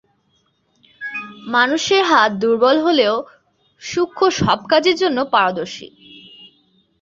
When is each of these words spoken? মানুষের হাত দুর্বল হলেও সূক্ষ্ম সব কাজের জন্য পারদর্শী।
মানুষের 1.47 2.03
হাত 2.05 2.31
দুর্বল 2.41 2.77
হলেও 2.79 3.15
সূক্ষ্ম 3.81 4.21
সব 4.39 4.59
কাজের 4.71 4.95
জন্য 5.01 5.17
পারদর্শী। 5.33 5.87